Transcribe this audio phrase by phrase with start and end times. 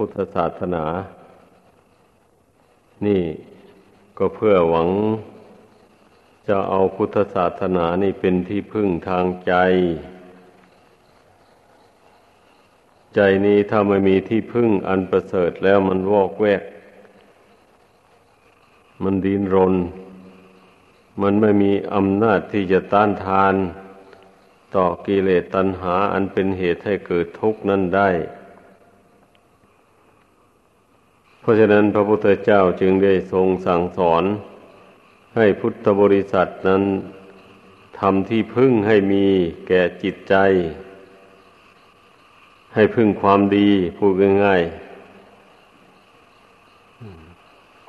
[0.00, 0.84] พุทธศาสนา
[3.06, 3.22] นี่
[4.18, 4.88] ก็เพื่อหวัง
[6.48, 9.54] จะเอาพุทธศาสนานี่เป็นที่พึ่งทางใจ
[13.14, 16.62] ใจนี้ถ้าไม่มีที่พึ่งอันประเสริฐแล้วมันวอกแวก
[19.02, 19.74] มันดินรน
[21.22, 23.54] มันไม่มีอำนาจที่จะต้านทาน
[24.76, 28.10] ต่อกิเลสตัณหาอันเป็นเหตุให้เกิดทุกข์นั้นได้
[31.46, 34.24] ราะฉะนั้นพระพุทธเจ้าจึงได้ทรงสั่งสอน
[35.36, 36.82] ให้พุทธบริษัทนั้น
[37.98, 39.26] ทำที่พึ่งให้มี
[39.66, 40.34] แก่จิตใจ
[42.74, 44.12] ให้พึ่งความดีพูด
[44.44, 44.86] ง่ายๆ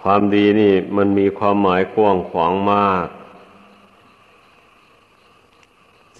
[0.02, 3.08] ความดีนี่มันมีความหมายกว้างขวางมาก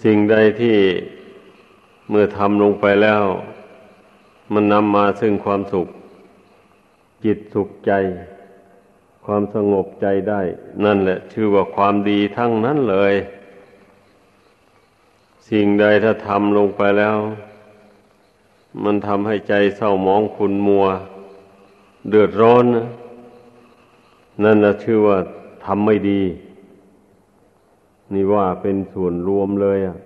[0.02, 0.76] สิ่งใดที่
[2.08, 3.24] เมื่อทำลงไปแล้ว
[4.52, 5.88] มันนำมาซึ่งความสุข
[7.24, 7.92] จิตสุขใจ
[9.24, 10.40] ความสงบใจได้
[10.84, 13.14] นั่นแหละ ชื่อว่าความดีทั้งนั้นเลย
[15.48, 17.16] สิ่งใดถ้าทำลงไปแล้ว
[18.84, 20.86] มันทำให้ใจเศร้าหมองขุนมัว
[22.08, 22.64] เดือดร้อน
[24.44, 25.18] นั่นแหละชื่อว่า
[25.64, 26.22] ทำไม่ดี
[28.14, 29.96] นี่ว่าเป็นส่วนรวมเลยอะ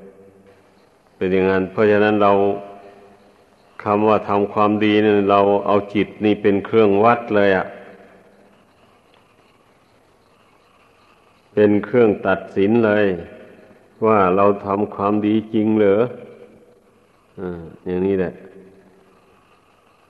[1.16, 2.32] เป็นอย่างนั้นเพราะฉะนั้นเรา
[3.82, 7.66] คำว่าทำความดีเนี่ยเราเอาจิตนี่เป็นเครื่องวัดเลยอะ่ะ
[11.54, 13.04] เป็นเครื่องตัดสินเลย
[14.06, 16.02] ว่าเราทำความดีจริงเหรอ
[17.40, 18.32] อ่าอย่างนี้แหละ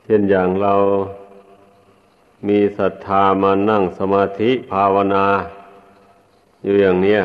[0.04, 0.74] เช่นอย่างเรา
[2.48, 5.24] มีศรัทธามานั่งสมาธิภาวนา
[6.62, 7.20] อยู่อย่างเนี้ย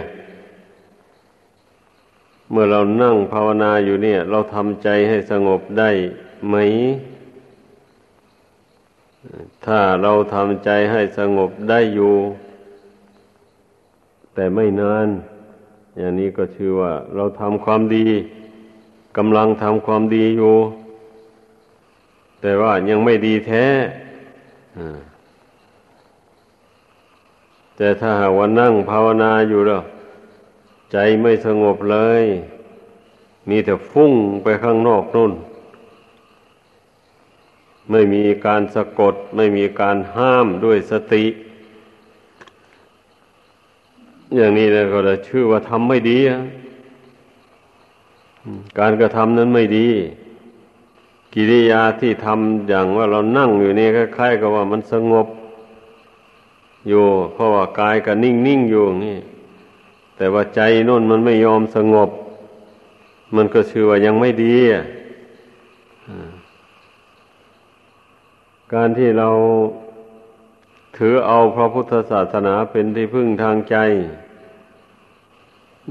[2.52, 5.90] เมื่อเรานั่งภาวนาอยู่เนี่ย เราทำใจให้สงบได้
[6.48, 6.56] ไหม
[9.66, 12.14] ถ้าเราทำใจให้สงบได้อยู่
[14.34, 15.08] แต่ไม่นาน
[15.98, 18.08] อย่างนี้ก็ชื่อว่า เราทำความดี
[19.18, 20.56] กำลังทำความดีอยู่
[22.42, 23.66] แต่ว่ายังไม่ดีแท้
[27.76, 29.84] แต่ถ้าหากว่านั่งภาวนาอยู่แล้ว
[30.92, 32.24] ใจไม่สงบเลย
[33.50, 34.14] มีแต่ฟุ้ง
[34.44, 35.32] ไปข้างนอกนู่น
[37.92, 41.26] ไม่มีการสะกด ไม่มีการห้ามด้วยสติ
[44.36, 46.20] อย่างนี้นะก็จะชื่อว่าทำไม่ดี
[48.80, 49.88] การกระทำนั้นไม่ดี
[51.34, 55.28] กิริยาที่ทำอย่างว่าเรานั่งอยู่นี่คล้ายๆกับว่ามันสงบ
[56.88, 59.18] อยู่ เพราะว่ากายก็นิ่งๆอยู่นี่
[60.18, 62.10] แต่ว่าใจน่นมันไม่ยอมสงบ
[63.36, 64.84] มันก็ชื่อว่ายังไม่ดีอะ
[68.74, 69.30] การที่เรา
[70.98, 73.76] ถือเอาพระพุทธศาสนาเป็นที่พึ่งทางใจ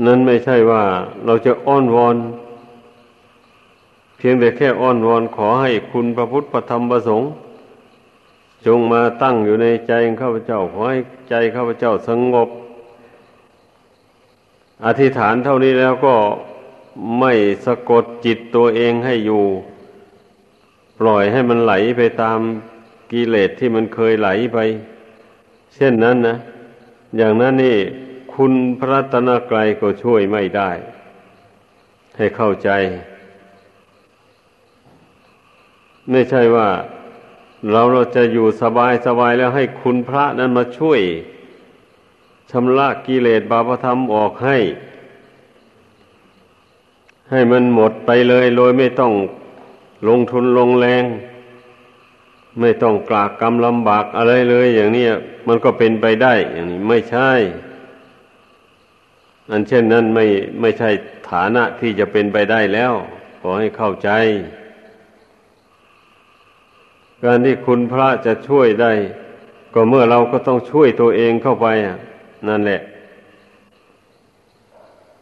[0.06, 0.84] นั้นไม่ใช่ว่า
[1.25, 2.16] เราจะอ้อนวอน
[4.16, 7.31] เพียงแต่แค่อ้อนวอนขอให้คุณพระพุทธธรรมพระสงฆ์
[8.66, 10.98] จงมาตั้งอยู่ในใจข้าพเจ้า ขอให้
[11.31, 12.48] ใจข้าพเจ้าสงบ
[14.84, 16.14] อธิษฐานเท่านี้แล้วก็
[17.19, 17.32] ไม่
[17.64, 19.44] สะกดจิตตัวเองให้อยู่
[20.98, 22.38] ปล่อยให้มันไหลไปตาม
[23.12, 24.58] กิเลสที่มันเคยไหลไป
[25.74, 26.36] เช่นนั้นนะ
[27.16, 27.78] อย่างนั้นนี่
[28.34, 30.70] คุณพระตนกรัยก็ช่วยไม่ได้
[32.16, 32.70] ให้เข้าใจ
[36.10, 36.68] ไม่ใช่ว่า
[37.70, 41.00] เราเราจะอยู่สบายสบายแล้วให้คุณพระนั้นมาช่วย
[42.50, 44.56] ชำระกิเลสบาปธรรมออกให้
[47.30, 49.12] ให้มันหมดไปเลยโดยไม่ต้อง
[50.08, 51.04] ลงทุนลงแรง
[52.60, 55.06] ไม่ต้องกลากกรรมลำบากอะไรเลย อย่างนี้
[55.48, 57.30] มันก็เป็นไปได้ อย่างนี้ไม่ใช่
[59.50, 60.26] อันเช่นนั้นไม่
[60.60, 60.90] ไม่ใช่
[61.30, 62.92] ฐานะที่จะเป็นไปได้แล้ว
[63.40, 64.10] ขอให้เข้าใจ
[67.25, 68.92] การที่คุณพระจะช่วยได้
[69.75, 71.66] ก็เมื่อเราก็ต้องช่วยตัวเองเข้าไป
[72.49, 72.81] นั่นแหละ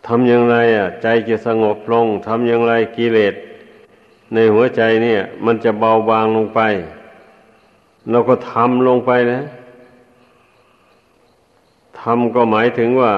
[0.06, 3.35] ทำอย่างไรอะ ใจจะสงบลงทำอย่างไรกิเลส
[4.32, 6.61] ในหัวใจเนี่ย มันจะเบาบางลงไป
[8.11, 9.41] เราก็ทำลงไปนะ
[12.00, 13.12] ทำก็หมายถึงว่า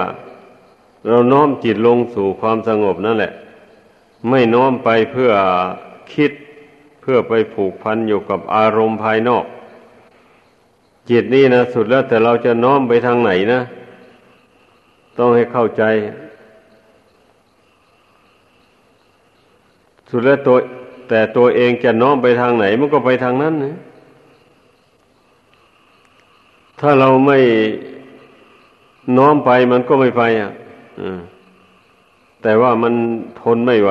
[1.08, 3.32] เราน้อมจิตลงสู่ความสงบนั่นแหละ
[4.28, 5.30] ไม่น้อมไปเพื่อ
[6.12, 6.32] คิด
[7.00, 9.44] เพื่อไปผูกพันอยู่กับอารมณ์ภายนอก
[11.10, 13.60] จิตนี่นะสุดแล้วแต่เราจะน้อมไปทางไหนนะ
[15.18, 15.82] ต้องให้เข้าใจ
[20.10, 20.56] สุดแล้วตัว
[21.08, 23.76] แต่ตัวเองจะน้อมไปทางไหน มันก็ไปทางนั้นนะ
[26.80, 27.38] ถ้าเราไม่
[29.16, 30.52] น้อมไปมันก็ไม่ไปอะ
[32.42, 32.94] แต่ว่ามัน
[33.40, 33.90] ทนไม่ไหว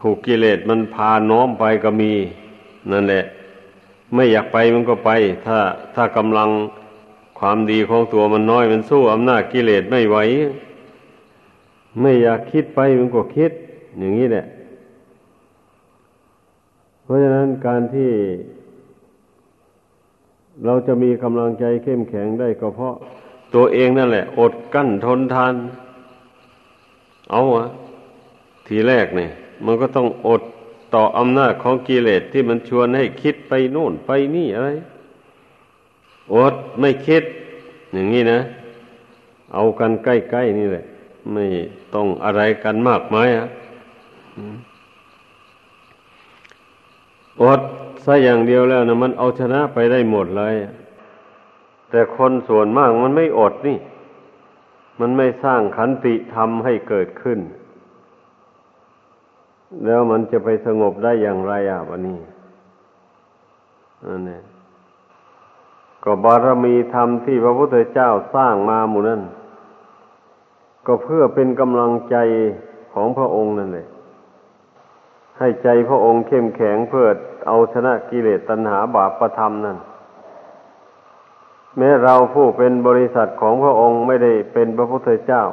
[0.00, 2.12] ถูกกิเลสมันพาน้อมไปก็มี
[2.92, 3.24] นั่นแหละ
[4.14, 5.10] ไม่อยากไปมันก็ไป
[5.46, 5.58] ถ้า
[5.94, 6.50] ถ้ากำลัง
[7.38, 10.16] ความดีของตัวมันน้อยมันสู้อำนาจกิเลสไม่ไหว
[12.00, 13.52] ไม่อยากคิดไปมันก็คิด
[13.98, 14.46] อย่างนี้แหละ
[17.08, 18.10] เพราะฉะนั้นการที่
[20.64, 22.94] เราจะมีกำลังใจเข้มแข็งได้ก็เพราะ
[23.54, 25.54] ตัวเองนั่นแหละ อดกั้นทนทาน
[27.30, 27.66] เอาอะ
[28.66, 29.30] ทีแรกเนี่ย
[29.64, 30.42] มันก็ต้องอด
[30.94, 34.70] ต่ออำนาจของกิเลสที่มันชวนให้คิดไปโน่นไปนี่อะไร
[36.34, 37.22] อดไม่คิด
[37.92, 38.40] อย่างนี้นะ
[39.54, 40.84] เอากันใกล้ๆนี่แหละ
[41.32, 41.44] ไม่
[41.94, 43.46] ต้องอะไรกันมากมายอะ
[47.42, 47.60] อด
[48.04, 50.54] ซะอย่างเดียวแล้วนะมันเอาชนะไปได้หมดเลย
[51.90, 53.78] แต่คนส่วนมากมันไม่อดนี่
[55.00, 57.38] มันไม่สร้างขันติธรรมให้เกิดขึ้น
[59.84, 62.18] แล้วมันจะไปสงบได้อย่างไรอะวันนี้
[64.06, 64.44] นั่นเอง
[66.04, 69.22] ก็บารมีธรรมที่พระพุทธเจ้าสร้างมาหมู่นั้น
[70.86, 72.16] ก็เพื่อเป็นกำลังใจ
[72.92, 73.88] ของพระองค์นั่นแหละ
[75.38, 77.06] ให้ใจพระองค์เข้มแข็งเพื่อ
[77.48, 79.78] เอาชนะกิเลสตัณหาบาปประธรรมนั่น
[81.78, 85.44] แม้เราผู้เป็นบริษัทของพระองค์ไม่ได้เป็นพระพุทธเจ้า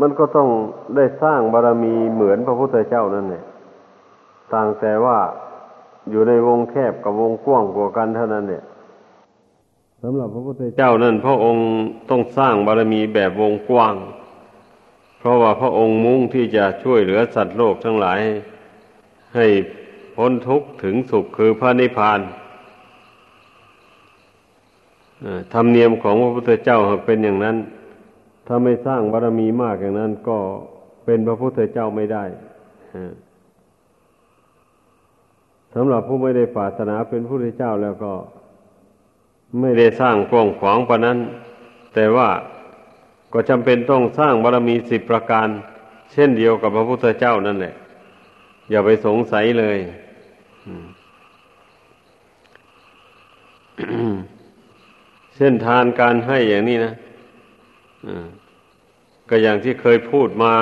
[0.00, 0.48] มันก็ต้อง
[0.96, 3.44] ได้สร้างบารมีเหมือนพระพุทธเจ้านั่นแหละ
[4.52, 5.18] ต่างแต่ว่า
[6.10, 8.64] อยู่ในวงแคบกับวงกว้างกว่ากันเท่านั้นเนี่ย
[10.02, 11.66] สำหรับพระพุทธเจ้านั่นพระองค์
[12.10, 13.94] ต้องสร้างบารมีแบบวงกว้าง
[15.22, 18.20] เพราะว่าพระองค์มุ่งที่จะช่วยเหลือสัตว์โลกทั้งหลาย
[19.34, 19.46] ให้
[20.16, 22.20] พ้นทุกข์ถึงสุขคือพระนิพพาน
[25.52, 27.56] ธรรมเนียมของพระพุทธเจ้าเป็นอย่างนั้น
[28.46, 30.38] ถ้าไม่สร้างบารมีมากอย่างนั้น ก็
[31.04, 32.24] เป็นพระพุทธเจ้าไม่ได้
[35.74, 38.12] สำหรับผู้ไม่ได้ปรารถนาเป็นพระพุทธเจ้าแล้วก็
[39.60, 41.18] ไม่ได้สร้างกว้างขวางปะนั้น
[41.94, 42.28] แต่ว่า
[43.32, 45.48] ก็จำเป็นต้องสร้างบารมีสิบประการ
[46.12, 47.74] เช่นเดียวกับพระพุทธเจ้านั่นแหละ
[48.70, 49.78] อย่าไปสงสัยเลย
[55.36, 56.94] เส้นทานการให้อย่างนี้นะ
[59.28, 60.54] ก็อย่างที่เคยพูดมา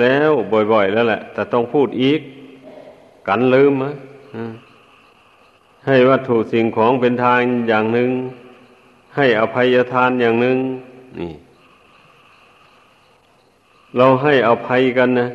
[0.00, 0.30] แล้ว
[0.72, 2.20] บ่อยๆแล้วแหละ แต่ต้องพูดอีก
[3.28, 3.92] กันลืมมะ
[5.86, 8.10] ให้วัตถุสิ่งของเป็นทานอย่างหนึ่ง
[9.16, 10.56] ให้อภัยทานอย่างหนึ่ง
[11.20, 11.32] นี่
[13.96, 15.28] เราให้อภัยกันนะ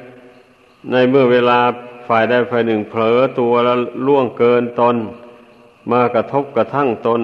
[0.91, 1.59] ในเมื่อเวลา
[2.07, 3.77] ฝ่ายใดฝ่ายหนึ่งเผลอตัวแล้ว
[4.07, 4.95] ล่วงเกินตน
[5.91, 7.21] มากระทบกระทั่งตน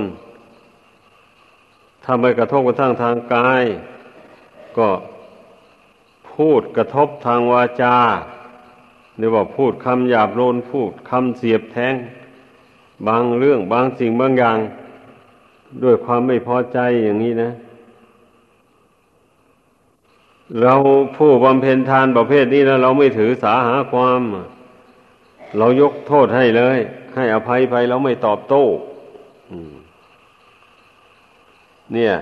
[2.04, 3.64] ถ้าไม่กระทบกระทั่งทางกาย
[4.78, 4.90] ก็
[6.32, 7.98] พูดกระทบทางวาจา
[9.18, 11.96] หรือว่าพูดคำหยาบโลนพูดคำเสียบแทง
[13.08, 14.58] บางเรื่องบางสิ่งบางอย่าง
[15.84, 17.52] ด้วยความไม่พอใจอย่างนี้นะ
[20.62, 20.74] เรา
[21.18, 24.22] ผู้บำเพ็ญทานประเภทนี้แล้วเราไม่ถือสาหาความ
[25.58, 26.78] เรายกโทษให้เลย
[27.16, 28.66] ให้อภัยไปเราไม่ตอบโต้
[31.94, 32.14] เนี่ย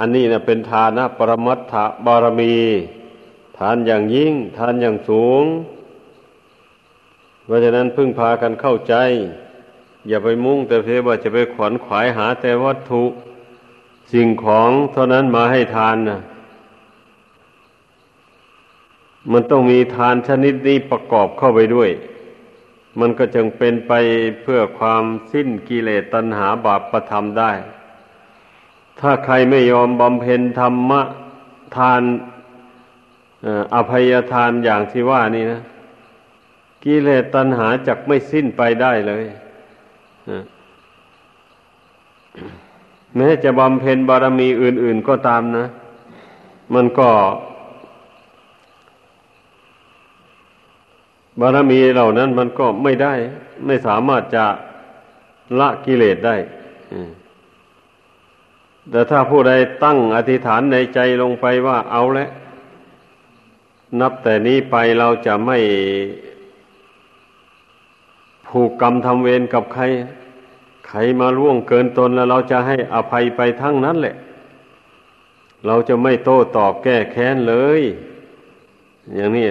[0.00, 1.74] อันนี้นะเป็นทานะปรมัตถ
[2.06, 2.54] บารมี
[3.58, 5.44] ทานอย่างยิ่ง ทานอย่างสูง
[7.44, 8.94] เพราะฉะนั้นพึ่งพากันเข้าใจ
[10.08, 13.04] อย่าไปมุ่งแต่เพียว่าจะไปขวนขวายหาแต่วัตถุ
[14.12, 16.20] สิ่งของเท่านั้นมาให้ทานนะ
[19.30, 21.90] มันต้องมีทานชนิดนี้ประกอบเข้าไปด้วย
[23.00, 23.92] มันก็จึงเป็นไป
[24.42, 27.52] เพื่อความสิ้นกิเลสตัณหาบาปประทำได้
[29.00, 31.02] ถ้าใครไม่ยอมบำเพ็ญธรรมะ
[31.76, 32.02] ทาน
[33.74, 35.60] อภัยทานอย่างที่ว่านี่นะ
[36.84, 39.24] กิเลสตัณหาจักไม่สิ้นไปได้เลย
[43.16, 45.66] แม้จะบำเพ็ญบารมีอื่น ๆก็ตามนะ
[46.74, 47.08] มันก็
[51.40, 53.14] บารมีเหล่านั้นมันก็ไม่ได้
[53.66, 54.44] ไม่สามารถจะ
[55.58, 56.36] ละกิเลสได้
[58.90, 59.52] แต่ถ้าผู้ใด
[59.84, 62.30] ตั้งอธิษฐานในใจลงไปว่าเอาแล้ว
[64.00, 65.58] นับแต่นี้ไปเราจะไม่
[68.48, 69.82] ผูกกรรมทำเวรกับใคร
[70.88, 74.16] ใครมาล่วงเกินตนแล้วเราจะให้อภัยไปทั้งนั้นแหละ
[75.66, 77.82] เราจะไม่โต้ตอบแก้แค้นเลย
[79.16, 79.46] อย่างนี้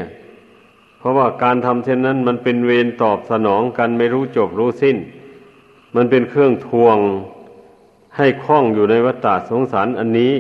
[1.02, 4.98] เพราะว่าการทำเช่นนั้น มันเป็นเวรตอบสนองกันไม่รู้จบรู้สิ้น
[5.96, 6.98] มันเป็นเครื่องทวง
[8.18, 10.34] ให้คล้องอยู่ในวัฏฏะสงสารอันนี้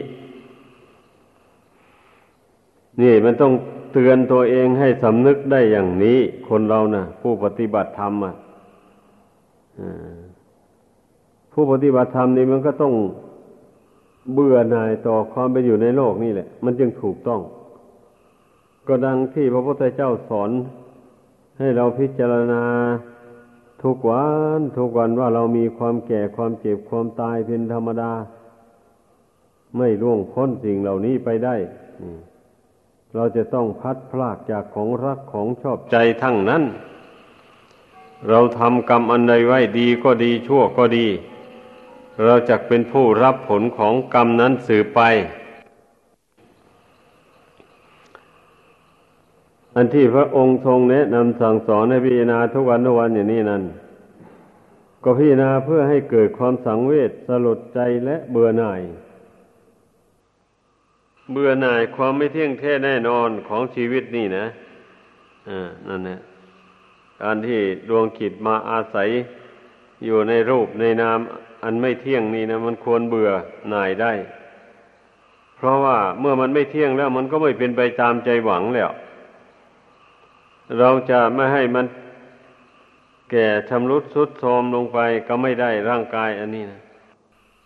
[3.01, 3.53] นี่มันต้อง
[3.93, 8.33] เตือนตัวเองให้สำนึกได้อย่างนี้ คนเรานะ่ะ ผู้ปฏิบัติธรรมอะ
[11.53, 12.93] ผู้ปฏิบัติธรรมนี่มันก็ต้อง
[14.33, 17.41] เบื่อหน่ายต่อความไปอยู่ในโลกนี่แหละ มันจึงถูกต้อง
[18.87, 20.51] ก็ดังที่พระพุทธเจ้าสอน
[21.59, 22.63] ให้เราพิจารณา
[23.83, 24.25] ทุกวั
[24.57, 28.11] นทุกวันว่าเรามีความแก่ความเจ็บความตายเป็นธรรมดา
[29.77, 31.55] ไม่ล่วงพ้นสิ่งเหล่านี้ไปได้
[33.15, 36.63] เราจะต้องพัดพลากจากของรักของชอบใจทั้งนั้น
[38.29, 41.07] เราทำกรรมอันใดไว้ดีก็ดีชั่วก็ดี
[42.25, 45.01] เราจะเป็นผู้รับผลของกรรมนั้นสืบไป
[49.75, 53.63] อันที่พระองค์ทรงแนะนำสั่งสอนให้พิจารณาทุกวันทุกวันอย่างนี้นั้น
[55.03, 58.81] ก็พิจารณาเพื่อให้เกิดความสังเวชสลดใจและเบื่อหน่าย
[61.31, 64.45] เบื่อหน่ายความไม่เที่ยงแท้แน่นอนของชีวิตนี่นะ
[65.49, 66.19] อ่านั่นแหละ
[67.21, 67.59] การที่
[67.89, 69.09] ดวงขิดมาอาศัย
[70.05, 71.19] อยู่ในรูปในนาม
[71.63, 73.29] อันไม่เที่ยงนี่นะ มันควรเบื่อ
[73.69, 74.13] หน่ายได้
[75.57, 78.91] เพราะว่าเมื่อมันไม่เที่ยงแล้ว มันก็ไม่เป็นไปตามใจหวังแล้ว
[80.79, 81.85] เราจะไม่ให้มัน
[83.31, 86.81] แก่ชำรุดสุดโทรมลงไปก็ไม่ได้ร่างกายอันนี้นะ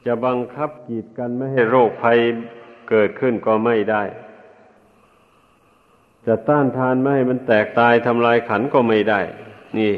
[0.06, 2.18] จะบังคับกีดกันไม่ให้โรคภัย
[2.90, 4.04] เกิดขึ้นก็ไม่ได้
[6.26, 9.20] จะต้านทานไม่ให้มันแตกตายทำลายขันก็ไม่ได้
[9.78, 9.94] นี่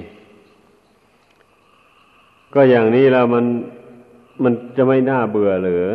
[2.54, 3.46] ก็อย่างนี้แล้วมัน
[4.44, 5.86] มันจะไม่น่าเบื่อหรือ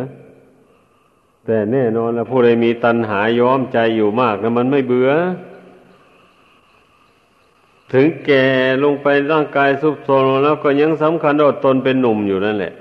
[1.45, 5.09] แต่แน่นอนแล้วผู้ใดมีตัณหาย้อมใจอยู่มากนะมันไม่เบื่อ
[7.93, 8.45] ถึงแก่
[8.83, 12.73] ลงไปร่างกายสุบโทรมแล้วก็ยังสำคัญว่าตนเป็นหนุ่มอยู่นั่นแหละ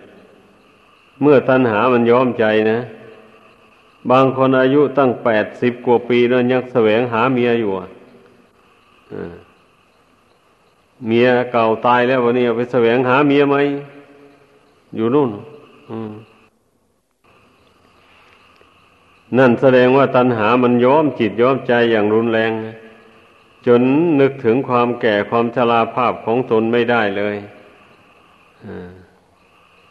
[1.23, 2.79] เมื่อตัณหามันย้อมใจนะ
[4.11, 7.71] บางคนอายุตั้งแปดสิบกว่าปีแล้วยังแสวงหาเมียอยู่
[11.07, 13.57] เมียเก่าตายแล้ววันนี้ไปแสวงหาเมียไหม
[14.97, 15.31] อยู่นู่น
[19.39, 22.53] นั่นแสดงว่าตัณหามันย้อมจิตย้อมใจอย่างรุนแรง
[23.67, 23.83] จน
[24.21, 27.37] นึกถึงความแก่ความชราภาพของตนไม่ได้เลย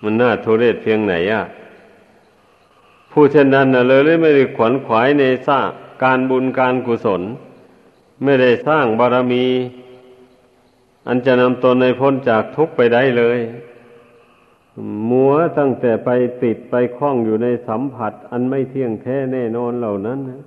[0.02, 1.44] มันน่าทุเรศเพียงไหนอะ
[3.12, 5.70] ผู้เช่นนั้นนะเลยไม่ได้ขวนขวายในสร้าง
[6.04, 7.22] การบุญการกุศล
[8.24, 9.46] ไม่ได้สร้างบารมี
[11.08, 13.40] อันจะนำตนในพ้นจากทุกข์ไปได้เลย
[15.10, 16.10] มัวตั้งแต่ไป
[16.44, 20.42] ติดไปคล้องอยู่ในสัมผัส อันไม่เที่ยงแท้แน่นอนเหล่านั้นนะ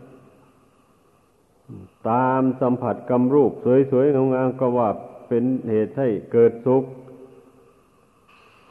[2.11, 3.53] ตามสัมผัสกรรมรูป
[3.91, 4.89] สวยๆงามๆก็ว่า
[5.29, 6.85] เป็นเหตุให้เกิดทุข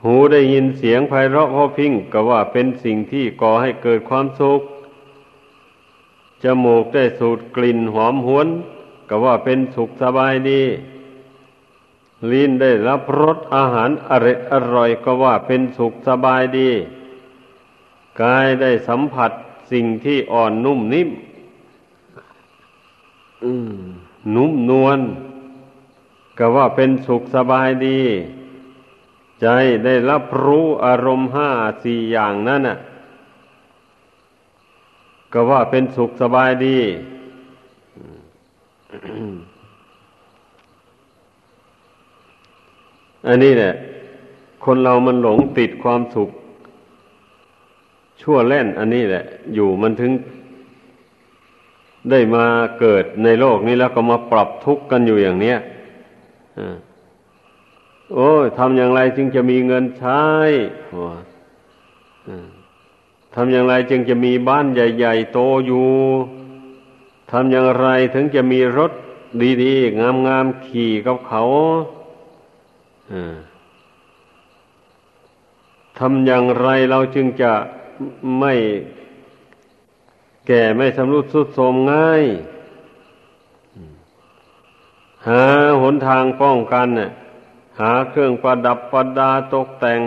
[0.04, 4.62] หูได้ยินเสียงไพเราะพอพิ้งก็ว่าเป็นสิ่งที่ก่อให้เกิดความสุข
[6.44, 8.48] จมูกได้สูดกลิ่นหอมหวน
[9.10, 10.62] ก็ว่าเป็นสุขสบายดี
[12.32, 16.70] ลิ้นได้รับรสอาหารอร่อยอร่อยก็ว่าเป็นสุขสบายดี
[18.22, 19.32] กายได้สัมผัส
[19.72, 21.10] สิ่งที่อ่อนนุ่มนิ่ม
[24.36, 25.00] นุ่มนวล
[26.38, 28.02] ก็ว่าเป็นสุขสบายดี
[29.42, 29.48] ใจ
[29.86, 31.50] ได้รับรู้อารมณ์ห้า
[31.84, 32.78] สี่อย่างนั้นน่ะ
[35.34, 36.78] ก็ว่าเป็นสุขสบายดี
[43.28, 43.74] อันนี้เนี่ย
[44.66, 46.30] คนเรามันหลงติดความสุข
[48.22, 49.24] ชั่วเล่น อันนี้แหละ
[49.54, 50.12] อยู่มันถึง
[52.10, 52.46] ได้มา
[52.80, 55.58] เกิดในโลกนี้แล้วก็มาปรับทุกข์กันอยู่อย่างเนี้ย
[56.60, 56.76] อ่า
[58.14, 60.24] โอ้ยทำอย่างไรจึงจะมีเงินใช้
[63.36, 65.92] ทำอย่างไรจึงจะมีบ้านใหญ่ ๆ โตอยู่
[67.32, 68.92] ทำอย่างไรถึงจะมีรถ
[69.64, 71.44] ดีๆ งามๆขี่กับเขา
[76.00, 77.52] ทำอย่างไรเราจึงจะ
[78.40, 78.54] ไม่
[80.48, 82.24] แก่ไม่สำรุดสุดโทมง่าย
[85.28, 85.44] หา
[85.82, 87.12] หนทางป้องกันเนี่ย
[87.80, 90.02] หาเครื่องประดับประดาตกแต่ง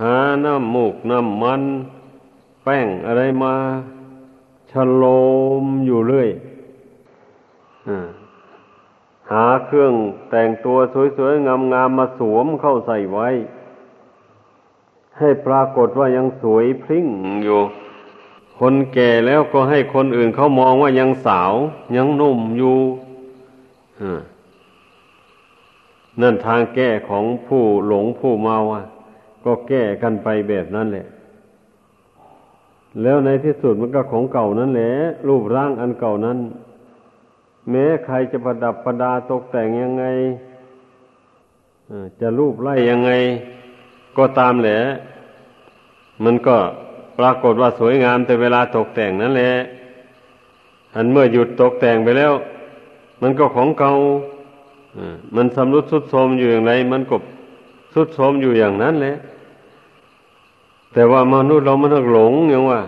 [0.00, 1.62] หาน้ำมูกน้ำมัน
[2.62, 3.54] แป้งอะไรมา
[4.70, 5.04] ฉโล
[5.62, 6.30] มอยู่เรื่อย
[9.30, 9.94] หาเครื่อง
[10.30, 10.78] แต่งตัว
[11.16, 13.28] สวยๆ งามๆมาสวมเข้าใส่ไว้
[15.18, 17.06] ให้ปรากฏว่ายังสวยพริ้ง
[17.44, 17.60] อยู่
[18.58, 21.52] คนแก่แล้วก็ให้คนอื่นเขามองว่ายังสาว
[21.96, 22.78] ยังหนุ่มอยู่
[26.20, 28.84] นั่นทางแก้ของผู้หลงผู้เมาอะ
[29.44, 31.06] ก็แก้กันไปแบบนั้นแหละ
[33.02, 34.92] แล้วในที่สุดมันก็ของเก่านั่นแหละ
[35.28, 36.38] รูปร่างอันเก่านั้น
[37.70, 40.04] แม้ใครจะประดับประดาตกแต่งยังไง
[42.20, 43.10] จะรูปไล่ยังไง
[44.16, 44.80] ก็ตามแหละ
[46.24, 46.56] มันก็
[47.18, 49.52] ปรากฏว่าสวยงามแต่เวลาตกแต่งนั่นแหละ
[50.94, 52.32] อันเมื่อหยุดตกแต่งไปแล้ว
[53.22, 53.92] มันก็ของเก่า
[55.36, 57.16] มันสำรุดสุดโทมอยู่อย่างไร มันก็
[57.94, 59.16] สุดโทมอยู่อย่างนั้นแหละ
[60.92, 62.80] แต่ว่ามนุษย์เรามันหลงอย่างว่า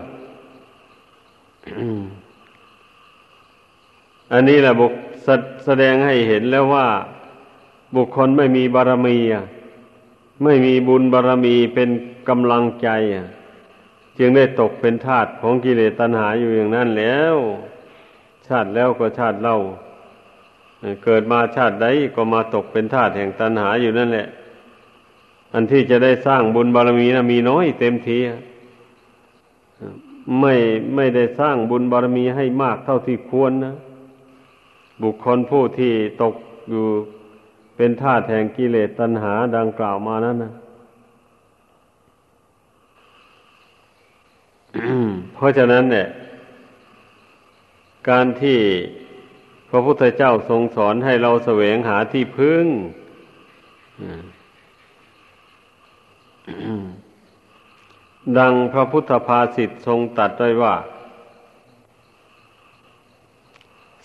[4.31, 4.93] อันนี้แหละบุก
[5.65, 6.87] แสดงให้เห็นแล้วว่า
[7.95, 9.17] บุคคลไม่มีบารมี
[10.43, 11.89] ไม่มีบุญบารมีเป็น
[12.29, 12.89] กำลังใจ
[14.19, 17.35] จึงได้ตกเป็นทาสของกิเลสตัณหาอยู่อย่างนั้นแล้ว
[18.47, 19.57] ชาติแล้วก็ชาติเล่า
[21.03, 24.27] เกิดมาชาติใดก็มาตกเป็นทาสแห่งตัณหาอยู่นั่นแหละ
[25.53, 28.17] อันที่จะได้สร้างบุญบารมีนะมีน้อยเต็มที
[30.39, 30.53] ไม่
[30.95, 33.75] ไม่ได้สร้างบุญบารมีให้มากเท่าที่ควรนะ
[35.03, 36.35] บุคคลผู้ที่ตก
[36.69, 36.85] อยู่
[37.75, 40.53] เป็นทาสแห่งกิเลสตัณหาดังกล่าวมานั้นนะ
[45.33, 46.07] เพราะฉะนั้นเนี่ย
[48.09, 48.59] การที่
[49.69, 52.65] พระพุทธเจ้าทรงสอนให้เราแสวงหาที่พึ่ง
[58.37, 60.75] ดังพระพุทธภาษิตทรงตัดไว้ว่า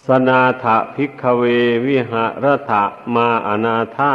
[0.07, 1.45] สนาถพิกเว
[1.87, 2.83] วิหารถะ
[3.15, 4.15] มาอนาธา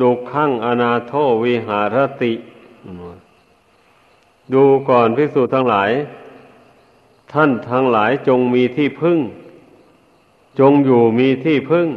[0.00, 1.12] ดุขังอนาโท
[1.44, 2.32] วิหารติ
[4.54, 5.90] ดูก่อนพิสูจน์ทั้งหลาย
[7.32, 9.18] ท่านทั้งหลายจงมีที่พึ่ง
[10.60, 11.88] จงอยู่มีที่พึ่ง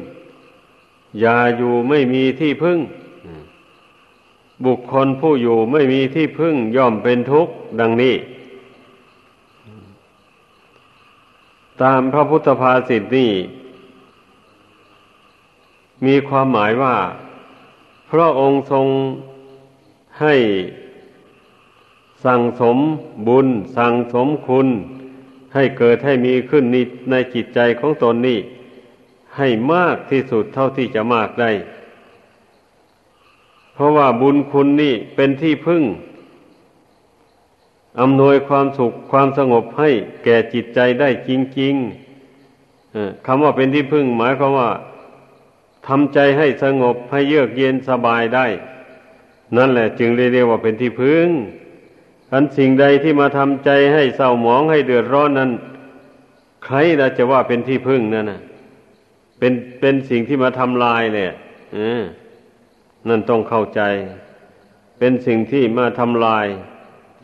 [1.20, 2.80] อย่าอยู่ไม่มีที่พึ่ง
[4.66, 8.16] บุคคลผู้อยู่ไม่มีที่พึ่งย่อมเป็นทุกข์ ดังนี้
[11.82, 13.32] ตามพระพุทธภาษิตนี้
[16.06, 16.96] มีความหมายว่า
[18.12, 18.88] พระองค์ทรง
[20.22, 20.36] ให้
[22.26, 22.78] สั่งสม
[23.28, 24.68] บุญ สั่งสมคุณ
[25.54, 26.64] ให้เกิดให้มีขึ้น
[27.12, 28.40] ในจิตใจของตนนี่
[29.38, 31.52] ให้มากที่สุดเท่าที่จะมากได้
[33.74, 35.84] เพราะว่าบุญคุณนี่เป็นที่พึ่ง
[38.02, 39.90] อำนวยความสุขความสงบให้
[40.24, 44.70] แก่จิตใจได้จริงๆคำว่าเป็นที่พึ่งหมายความว่า
[45.88, 48.46] ทำใจให้สงบให้เยือกเย็นสบายได้
[49.58, 51.28] นั่นแหละจึงเรียกว่าเป็นที่พึ่ง
[52.34, 55.52] อันสิ่งใดที่มาทำใจให้เศร้าหมองให้เดือดร้อนนั้น
[56.66, 58.42] ใครนะจะว่าเป็นที่พึ่งนั่นนะ
[59.40, 61.26] เป็นเป็นสิ่งที่มาทำลายเลย
[63.08, 63.82] นั่นต้องเข้าใจ
[65.00, 66.46] เป็นสิ่งที่มาทำลาย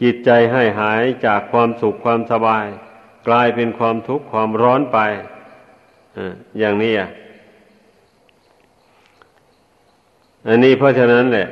[0.02, 2.66] จิตใจให้หายจากความสุขความสบาย
[3.28, 4.98] กลายเป็นความทุกข์ความร้อนไป
[6.60, 7.10] อย่างนี้อะ
[10.48, 11.48] อันนี้เพราะฉะนั้นแหละ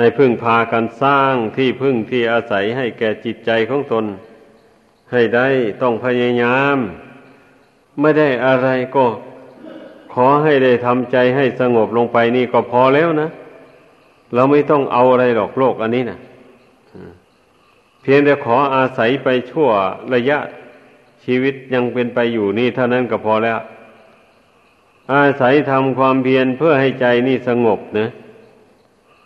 [0.00, 4.04] ให้พึ่งพากันสร้างที่พึ่งที่อาศัยให้แก่จิตใจของตน
[5.12, 5.48] ให้ได้
[5.82, 6.76] ต้องพยายาม
[8.00, 9.04] ไม่ได้อะไรก็
[10.14, 13.28] ขอให้ได้ทำใจให้สงบลงไปนี่ก็พอแล้วนะ
[14.34, 16.18] เราไม่ต้องเอาอะไรหรอกโลกอันนี้นะ
[18.02, 19.68] เพียงแต่ขออาศัยไปชั่ว
[20.14, 20.38] ระยะ
[21.24, 23.58] ชีวิตยังเป็นไปอยู่นี่เท่านั้นก็พอแล้ว
[25.14, 28.08] อาศัยทำความเพียรเพื่อให้ใจนี่สงบนะ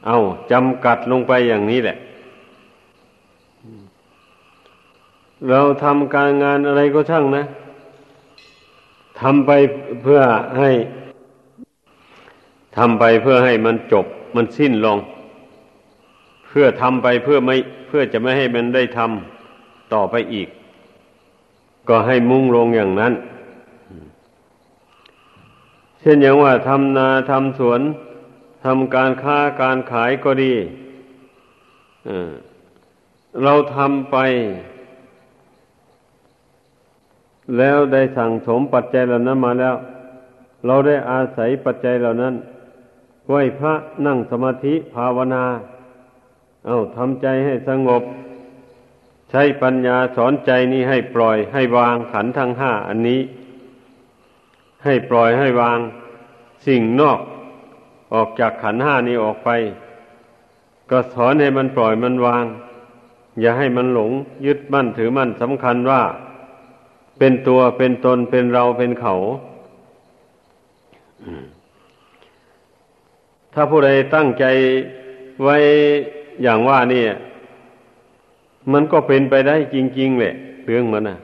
[0.06, 0.18] เอา
[0.52, 1.96] จำกัดลงไปอย่างนี้แหละ
[5.50, 7.44] เราทำการงานอะไรก็ช่างนะ
[9.20, 9.50] ทำไป
[10.02, 10.20] เพื่อ
[10.58, 10.70] ให้
[12.76, 14.98] ทำไปเพื่อให้มันจบ มันสิ้นลง
[16.46, 20.48] เพื่อทำไปเพื่อไม่เพื่อจะไม่ให้มันได้ทำต่อไปอีก
[21.88, 23.12] ก็ให้มุ่งลงอย่างนั้น
[26.00, 27.80] เช่นอย่างว่าทำนาทำสวน
[28.64, 30.54] ทำการค้าการขายก็ดี
[33.42, 34.16] เราทำไป
[37.58, 39.76] แล้วได้สั่งสมปัจจัยเหล่านั้นมาแล้ว
[40.66, 42.34] เราได้อาศัยปัจจัยเหล่านั้น
[43.28, 43.74] ไหวพระ
[44.06, 45.44] นั่งสมาธิภาวนา
[46.66, 48.02] เอาทำใจให้สงบ
[49.30, 53.20] ใช้ปัญญาสอนใจนี้ให้ปล่อยให้วางขันทั้งห้าอันนี้
[54.84, 55.78] ให้ปล่อยให้วาง
[56.66, 57.20] สิ่งนอก
[58.14, 59.50] ออกจากขันห้านี้ออกไป
[60.90, 62.44] ก็สอนให้มันปล่อยมันวาง
[63.40, 64.10] อย่าให้มันหลง
[64.46, 66.02] ยึดมั่นถือมั่นสำคัญว่า
[67.18, 69.14] เป็นตัวเป็นตนเป็นเราเป็นเขา
[73.54, 74.44] ถ้าผู้ใดตั้งใจ
[75.42, 75.56] ไว้
[76.42, 77.04] อย่างว่านี่
[78.72, 81.18] มันก็เป็นไปได้จริงๆแหละเรื่องมันนะ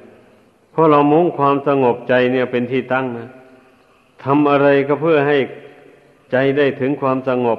[0.73, 3.29] เพราะเรามุ่งความสงบใจเนี่ยเป็นที่ตั้งนะ
[4.23, 5.37] ทำอะไรก็เพื่อให้
[6.31, 7.59] ใจได้ถึงความสงบ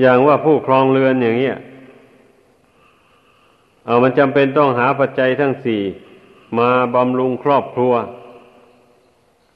[0.00, 1.56] อย่างว่าผู้ครองเรือนอย่างเงี้ย
[3.86, 5.82] เอามันจำเป็นต้องหาปัจจัยทั้งสี่
[6.58, 7.94] มาบำรุงครอบครัว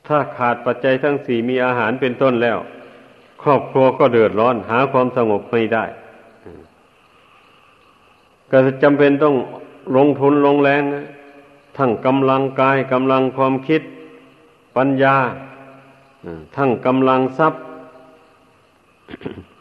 [0.07, 2.59] ถ้าขาดปัจจัยทั้งสี่มีอาหารเป็นต้นแล้ว
[3.43, 5.85] ครอบครัวก็เดือดร้อน หาความสงบไม่ได้
[8.51, 9.37] ก็จำเป็นต้อง
[9.97, 10.83] ลงทุนลงแรง
[11.77, 13.83] ทั้งกำลังกายกำลังความคิด
[14.77, 15.17] ปัญญา
[16.57, 17.63] ทั้งกำลังทรัพย์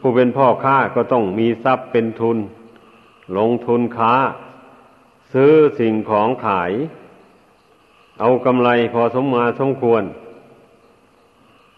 [0.00, 2.38] ผู้เป็นพ่อค้าก็ต้องมีทรัพย์เป็นทุน
[3.36, 4.14] ลงทุนค้า
[5.32, 6.72] ซื้อสิ่งของขาย
[8.20, 10.02] เอากำไรพอสมมาสมควร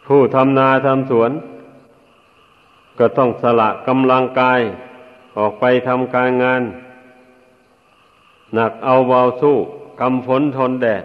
[0.07, 1.31] ผู้ทำนาทำสวน
[2.99, 4.61] ก็ต้องสละกำลังกาย
[5.37, 6.63] ออกไปทำการงาน
[8.55, 9.57] หนักเอาเบาสู้
[10.01, 11.05] กำฝนทนแดด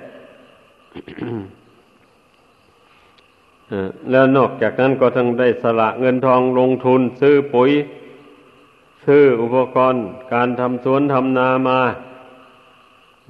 [4.12, 7.71] แล้วนอกจากนั้นก็ทั้งได้สละเงินทองลงทุน ซื้อปุ๋ย
[9.05, 10.03] ซื้ออุปกรณ์
[10.34, 11.79] การทำสวนทำนามา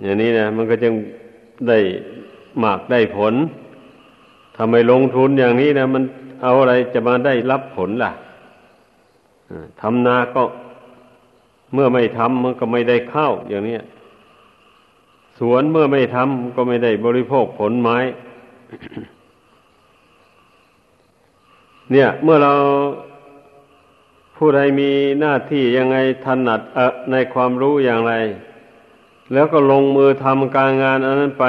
[0.01, 0.93] อย่างนี้นะมันก็จึง
[1.67, 1.79] ได้
[2.59, 3.33] หมากได้ผล
[4.57, 6.03] ทำไมลงทุนอย่างนี้นะมัน
[6.43, 8.11] เอาอะไรจะมาได้รับผลล่ะ
[9.81, 10.41] ทำนาก็
[11.73, 13.77] เมื่อไม่ทำมันก็ไม่ได้ข้าวอย่างนี้
[15.39, 17.97] สวนเมื่อไม่ทำก็ไม่ได้บริโภคผลไม้
[21.91, 22.53] เนี่ย เมื่อเรา
[24.37, 26.61] ผู้ใดมีหน้าที่ยังไงถนัด
[27.11, 28.13] ในความรู้อย่างไร
[29.33, 31.45] แล้วก็ลงมือทำการงานอันนั้นไป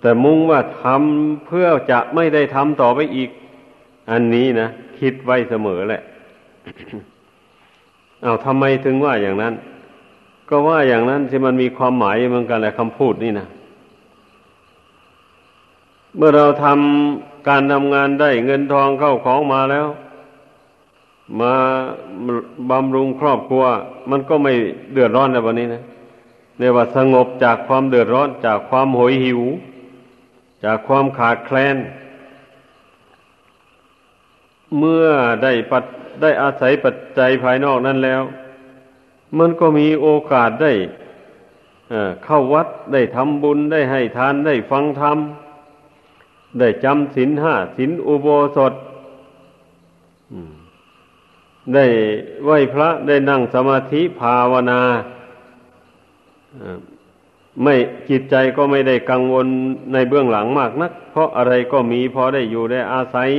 [0.00, 3.30] แต่มุ่งว่าทำเพื่อจะไม่ได้ทำต่อไปอีก
[4.10, 4.68] อันนี้นะ
[4.98, 6.02] คิดไว้เสมอแหละ
[8.22, 9.54] เอาทำไมถึงว่าอย่างนั้น
[10.48, 13.46] ก็ว่าอย่างนั้นที่มันมีความหมายเหมือนกันแหละคำพูดนี่นะ
[16.16, 19.86] เมื่อเราทำ การทำงานได้เงินทองเข้าของมาแล้ว
[21.40, 21.54] มา
[22.70, 23.64] บำรุงครอบครัว
[24.10, 24.52] มันก็ไม่
[24.92, 25.82] เดือดร้อนในวันนี้นะ
[26.58, 29.40] เรียกว่าสงบจากความเดือดร้อนจากความหอยหิว
[30.64, 31.76] จากความขาดแคลน
[34.78, 35.06] เมื่อ
[35.42, 35.84] ได้ปัด
[36.22, 38.22] ได้อาศัยปัจจัยภายนอกนั้นแล้ว
[39.38, 40.72] มันก็มีโอกาสได้
[42.24, 45.18] เข้าวัดได้ทำบุญได้ให้ทานได้ฟังธรรม
[46.58, 48.72] ได้จำศีลห้าศีลอุโบสถ
[51.74, 51.86] ได้
[52.44, 54.80] ไหวพระได้นั่งสมาธิภาวนา
[57.62, 57.74] ไม่
[58.08, 59.46] จิตใจก็ไม่ได้กังวล
[59.92, 63.30] ในเบื้องหลังมากนัก เพราะอะไรก็มีพอได้อยู่ได้อาศัย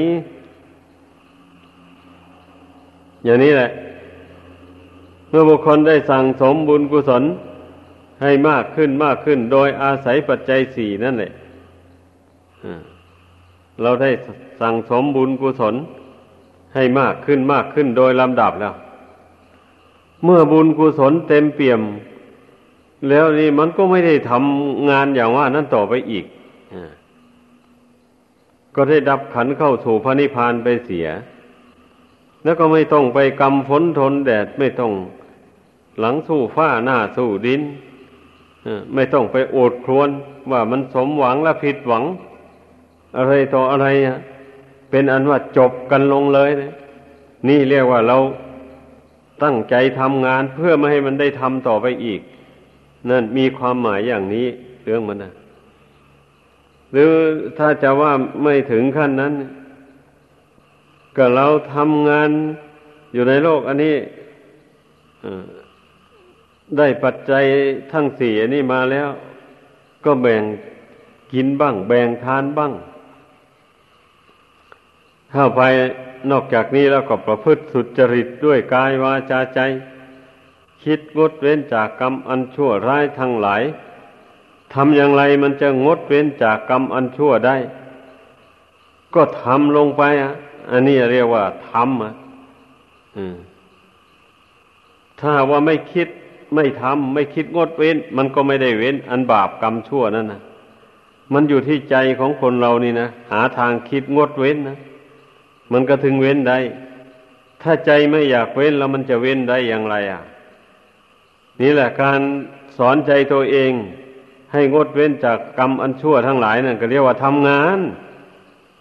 [3.24, 3.70] อย่างนี้แหละ
[5.30, 7.24] เมื่อบุคคลได้สั่งสมบุญกุศล
[8.22, 11.32] ให้มากขึ้นมากขึ้น โดยอาศัยปัจจัยสี่นั่นแหละ
[13.82, 14.10] เราได้
[14.62, 15.76] สั่งสมบุญกุศล
[16.76, 18.74] ให้มากขึ้นมากขึ้นโดยลำดับแล้ว
[20.24, 21.82] เมื่อบุญกุศลเต็มเปี่ยม
[23.10, 26.26] แล้วนี่มันก็ไม่ได้ทำงานอย่างว่านั้นต่อไปอีก
[28.76, 31.08] ก็ได้ดับขันเข้าสู่พระนิพพานไปเสีย
[32.44, 34.94] แล้วก็ไม่ต้องไปกำฝนทนแดดไม่ต้อง
[36.00, 37.62] หลังสู้ฟ้าหน้าสู้ดิน
[38.94, 40.10] ไม่ต้องไปโอดครวน
[40.52, 42.04] ว่ามันสมหวังและผิดหวัง
[43.18, 44.18] อะไรต่ออะไรอะ
[44.90, 46.74] เป็นอันว่าจบกันลงเลยนะ
[47.48, 48.18] นี่เรียกว่าเรา
[49.44, 52.22] ตั้งใจทำงานเพื่อไม่ให้มันได้ทำต่อไปอีก
[53.10, 54.48] นั่นมีความหมายอย่างนี้
[54.84, 55.34] เรื่องมันนะ
[56.92, 57.12] หรือ
[57.58, 58.12] ถ้าจะว่า
[58.44, 59.34] ไม่ถึงขั้นนั้น
[61.18, 62.30] ก็เราทำงาน
[63.14, 63.96] อยู่ในโลก อันนี้
[66.78, 67.44] ได้ปัจจัย
[67.92, 69.10] ทั้งสี่อันนี้มาแล้ว
[70.06, 70.44] ก็แบ่ง
[71.34, 72.74] กินบ้าง แบ่งทานบ้าง
[75.34, 75.62] ถ้าไป
[76.32, 79.60] นอกจากนี้แล้วก็ประพฤติสุจริตด้วยกายวาจาใจ
[80.84, 83.64] คิดงดเว้นจากกรรมอันชั่วร้ายทั้งหลาย
[84.74, 87.56] ทำอย่างไรมันจะงดเว้นจากกรรมอันชั่วได้
[89.16, 90.34] ก็ทำลงไปอะ
[90.72, 92.14] อันนี้เรียกว่าทำอะ
[95.20, 96.08] ถ้าว่าไม่คิด
[96.56, 100.42] ไม่ทำไม่คิดงดเว้น มันก็ไม่ได้เว้น อันบาปกรรมชั่วนั่นนะ
[101.34, 104.78] มันอยู่ที่ใจของคนเรานี่นะหาทางคิดงดเว้นนะ
[105.72, 106.58] มันก็ถึงเว้นได้
[107.62, 110.22] ถ้าใจไม่อยากเว้นแล้วมันจะเว้นได้อย่างไรอะ
[111.62, 112.20] นี่แหละการ
[112.78, 113.72] สอนใจตัวเอง
[114.54, 117.80] ให้งดเว้นจากกรรมอันชั่วทั้งหลายนั่นก็เรียกว่าทำงาน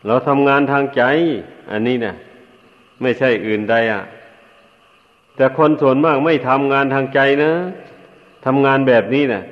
[0.07, 1.03] เราทำงานทางใจ
[1.71, 2.15] อันนี้เนะ
[3.03, 4.03] ไม่ใช่อื่นใดอะ
[5.37, 7.53] แต่คนส่วนมากไม่ทำงานทางใจนะ
[8.47, 9.43] ทำงานแบบนี้นะ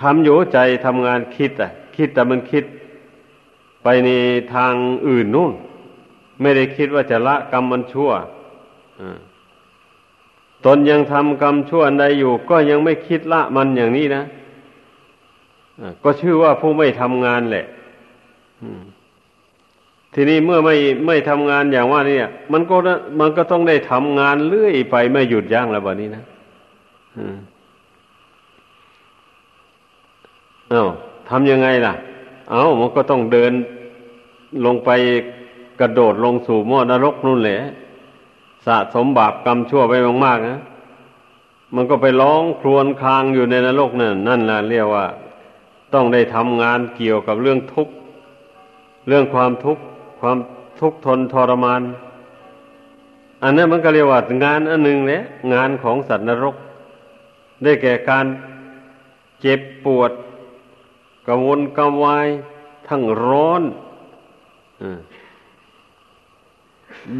[0.00, 2.64] ทำอยู่ใจทำงานคิดอะ คิดแต่มันคิด
[3.82, 4.10] ไปใน
[4.54, 4.74] ทาง
[5.08, 5.52] อื่นนู่น
[6.40, 8.10] ไม่ได้คิดว่าจะละกรรมมันชั่ว
[10.64, 14.22] ตนยังทำกรรมชั่วใดอยู่ ก็ยังไม่คิดละมันอย่างนี้นะ
[16.04, 17.66] ก็ชื่อว่าผู้ไม่ทำงานแหละ
[20.14, 22.18] ทีนี้เมื่อไม่ไม่ทำงานอย่างว่านี่
[22.52, 22.76] มันก็
[23.20, 26.24] มันก็ต้องได้ทำงานเรื่อยไปไม่หยุดยั้งแล้วแบบนี้นะ
[30.72, 30.88] อา้าว
[31.28, 31.94] ทำยังไงล่ะ
[32.50, 33.52] เอา้ามันก็ต้องเดิน
[34.64, 34.90] ลงไป
[35.80, 37.58] กระโดดลงสู่หม้อนรกนู่นแหละ
[38.66, 40.58] สะสมบาปกรรมชั่วไปมากๆนะ
[41.74, 45.06] มันก็ไปร้องครวญครางอยู่ในนรกนั่นนั่นแหละเรียกว่า
[45.94, 47.94] ต้องได้ทำงานเกี่ยวกับเรื่องทุกข์
[49.08, 49.82] เรื่องความทุกข์
[50.20, 50.38] ความ
[50.80, 51.82] ทุกข์ทนทรมาน
[53.42, 55.22] อันนั้นมันก็เรียกว่างานอันหนึ่งแหละ
[55.54, 56.54] งานของสัตว์นรก
[57.62, 58.26] ได้แก่การ
[59.40, 60.10] เจ็บปวด
[61.28, 62.28] กวนกระวาย
[62.88, 63.62] ทั้งร้อน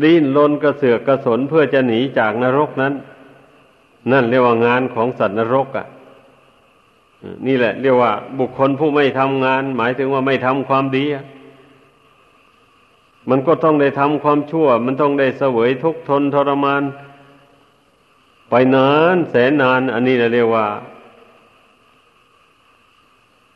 [0.03, 2.95] ดิ้นรนกระเสือกกระสนเพื่อจะหนีจากนรกนั้น
[4.13, 5.87] นั่นเรียกว่างานของสัตว์นรกอะ่ะ
[7.47, 11.05] นี่แหละ เรียกว่า บุคคลผู้ไม่ทำงาน หมายถึงว่าไม่ทำความดี
[13.31, 16.83] มันก็ต้องได้ทำความชั่ว มันต้องได้เสวยทุกข์ทนทรมาน
[18.51, 20.67] ไปนานแสนนาน อันนี้เรียกว่า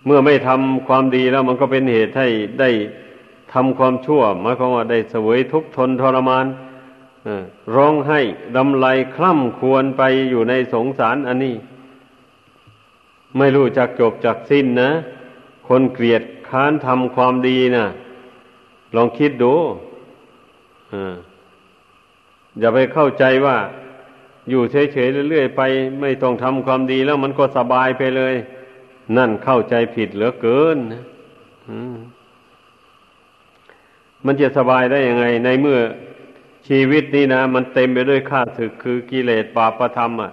[0.06, 2.28] เมื่อไม่ทำความดีแล้วมันก็เป็นเหตุให้
[2.60, 2.70] ได้
[3.52, 6.46] ทำความชั่วหมายความว่าได้เสวยทุกทนทรมาน
[7.74, 8.20] ร้องให้
[8.56, 11.54] ดำไหลคล่ำควรไปอยู่ในสงสารอันนี้
[13.38, 14.90] ไม่รู้จักจบจักสิ้นนะ
[15.68, 17.84] คนเกลียดค้านทำความดีนะ
[18.96, 19.54] ลองคิดดู
[22.58, 23.56] อย่าไปเข้าใจว่า
[24.50, 25.62] อยู่เฉยๆเรื่อยๆไป
[26.00, 28.34] ไม่ต้องทำความดีแล้วมันก็สบายไปเลย
[29.16, 31.02] นั่นเข้าใจผิดเหลือเกินนะ
[34.24, 35.78] มันจะสบายได้ยังไง ในเมื่อ
[36.68, 40.30] ชีวิตนี้นะมันเต็มไปด้วยข้าศึกคือกิเลสบาปธรรมอะ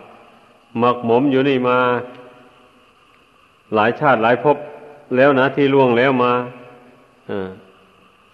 [0.79, 1.77] หมักหมมอยู่นี่มา
[3.75, 4.57] หลายชาติหลายภพ
[5.15, 6.31] แล้วนะที่ล่วงแล้วมา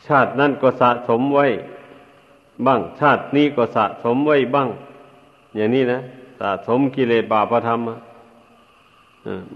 [0.08, 1.46] ชาตินั่นก็สะสมไว้
[2.66, 4.70] บ้าง ชาตินี้ก็สะสมไว้บ้าง
[5.56, 6.00] อย่างนี้นะ
[6.40, 7.80] สะสมกิเลสบาปธรรม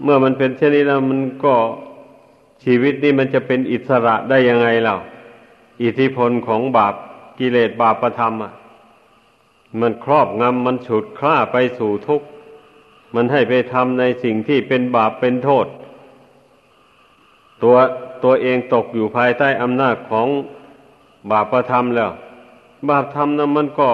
[0.02, 1.54] เมื่อมันเป็นเช่นนี้แล้วมันก็
[2.64, 4.96] ชีวิตนี้มันจะเป็นอิสระได้ยังไงเล่า
[5.82, 6.94] อิทธิพลของบาป
[7.38, 8.52] กิเลสบาปธรรมอะ
[9.80, 12.26] มันครอบงำมันฉุดคล้าไปสู่ทุกข์
[13.14, 15.66] มันให้ไปทำในสิ่งที่เป็นบาปเป็นโทษ
[17.62, 17.76] ตัว
[18.24, 20.28] ตัวเองตกอยู่ภายใต้อำนาจของ
[21.30, 22.10] บาปธรรมแล้ว
[22.88, 23.90] บาปธรรมนั้นมันก็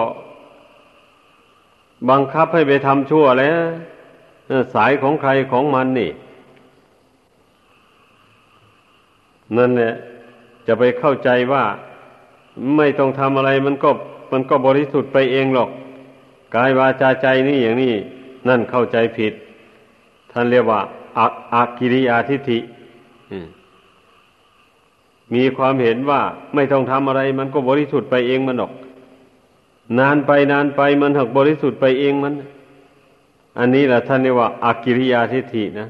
[2.09, 3.61] บังคับให้ไปทำชั่วแล้ว
[4.75, 6.11] สายของใครของมันนี่
[9.57, 9.93] นั่นแหละ
[10.67, 11.63] จะไปเข้าใจว่า
[12.77, 13.89] ไม่ต้องทำอะไรมันก็
[14.31, 15.69] มันก็บริสุทธิ์ไปเองหรอก
[16.55, 17.93] กายวาจาใจนี่อย่างนี้
[18.47, 19.33] นั่นเข้าใจผิด
[20.31, 20.81] ท่านเรียกว่า
[21.53, 22.59] อากิริยาทิฏฐิ
[25.33, 26.21] มีความเห็นว่า
[26.55, 28.71] ไม่ต้องทำอะไร มันก็บริสุทธิ์ไปเองมันหรอก
[29.99, 32.33] นานไปนานไปมันหักบริสุทธิ์ไปเองมัน
[33.57, 35.87] อันนี้แหละท่านเรียกว่าอากิริยาทิฏฐินะ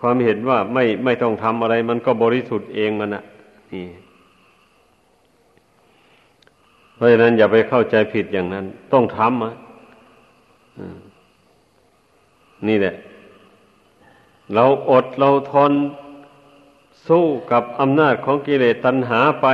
[0.00, 3.24] ความเห็นว่าไม่ไม่ต้องทำอะไร มันก็บริสุทธิ์เองมันอะ
[3.72, 3.86] นี่
[6.94, 9.54] เพราะฉะนั้นอย่าไปเข้าใจผิดอย่างนั้น ต้องทำอะ
[12.68, 12.94] นี่แหละ
[14.54, 15.72] เราอดเราทน
[17.08, 19.46] สู้กับอำนาจของกิเลสตัณหาไป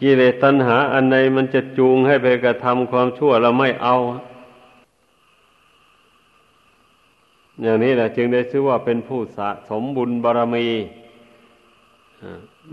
[0.00, 3.96] กิเลสตัณหาอันใดมันจะจูงให้ไปกระทำความชั่วเราไม่เอา
[7.62, 10.66] อย่างนี้แหละจึงได้ชื่อว่าเป็นผู้สะสมบุญบารมี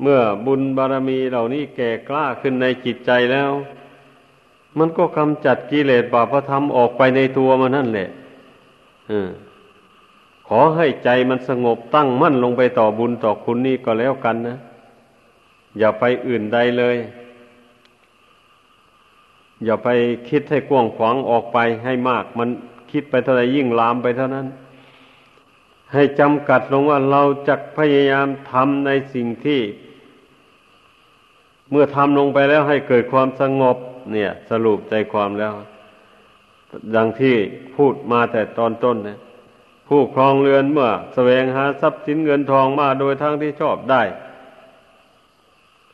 [0.01, 3.51] เมื่อบุญบารมีเหล่านี้แก่กล้าขึ้นในจิตใจแล้ว
[4.77, 8.09] มันก็กำจัดกิเลสบาปธรรมออกไปในตัวมันนั่นแหละ
[10.47, 14.57] ขอให้ใจมันสงบตั้งมั่นลงไปต่อบุญต่อคุณนี่ก็แล้วกันนะ
[15.79, 16.97] อย่าไปอื่นใดเลย
[19.65, 19.89] อย่าไป
[20.29, 22.49] คิดให้กว้างขวางออกไปให้มาก มัน
[22.91, 24.47] คิดไปเท่าไรยิ่งลามไปเท่านั้น
[25.93, 29.61] ให้จำกัดลงว่าเราจะพยายามทำในสิ่งที่
[31.71, 33.77] เมื่อทำลงไปแล้วให้เกิดความสงบ
[34.13, 35.53] เนี่ย สรุปใจความแล้ว
[36.95, 37.35] ดังที่
[37.75, 39.19] พูดมาแต่ตอนต้นเนะ
[39.87, 44.01] ผู้ครองเรือนเมื่อแสวงหาทรัพย์สินเงินทองมาโดยทางที่ชอบได้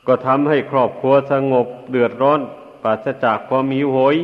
[0.08, 2.40] ก็ทำให้ครอบครัวสงบเดือดร้อน
[2.84, 4.16] ปราศจากความหิวโหย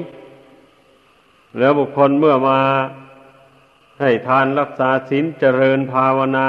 [1.57, 2.59] แล้วบุคคลเมื่อมา
[3.99, 6.47] ให้ทานรักษาศีลเจริญภาวนา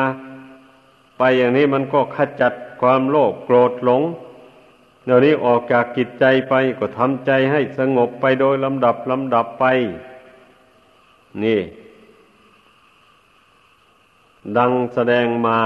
[1.19, 4.03] ไปอย่างนี้มันก็ขจัดความโลภโกรธหลง
[5.05, 9.65] เดี๋ยวนี้ออกจากกิจใจไปก็ทำใจให้สงบไปโดยลำดับลำดับไป
[11.45, 11.61] นี่
[14.57, 15.61] ดังแสดงมา